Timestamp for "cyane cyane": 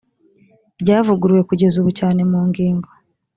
1.99-2.29